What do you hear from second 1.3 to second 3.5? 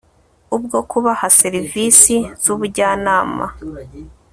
serivisi z ubujyanama